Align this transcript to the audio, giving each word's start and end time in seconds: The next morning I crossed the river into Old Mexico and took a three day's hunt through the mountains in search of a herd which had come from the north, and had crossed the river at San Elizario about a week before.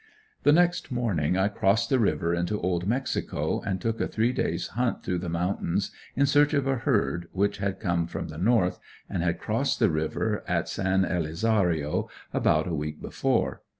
The 0.41 0.51
next 0.51 0.91
morning 0.91 1.37
I 1.37 1.47
crossed 1.47 1.91
the 1.91 1.99
river 1.99 2.33
into 2.33 2.59
Old 2.59 2.87
Mexico 2.87 3.61
and 3.63 3.79
took 3.79 4.01
a 4.01 4.07
three 4.07 4.33
day's 4.33 4.69
hunt 4.69 5.03
through 5.03 5.19
the 5.19 5.29
mountains 5.29 5.91
in 6.15 6.25
search 6.25 6.55
of 6.55 6.65
a 6.65 6.77
herd 6.77 7.27
which 7.33 7.59
had 7.59 7.79
come 7.79 8.07
from 8.07 8.29
the 8.29 8.39
north, 8.39 8.79
and 9.07 9.21
had 9.21 9.37
crossed 9.37 9.77
the 9.77 9.91
river 9.91 10.43
at 10.47 10.67
San 10.67 11.03
Elizario 11.05 12.09
about 12.33 12.67
a 12.67 12.73
week 12.73 12.99
before. 12.99 13.61